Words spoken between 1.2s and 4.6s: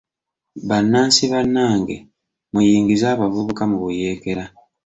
bannange muyingize abavubuka mu buyeekera.